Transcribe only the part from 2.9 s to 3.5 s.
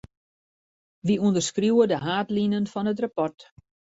it rapport.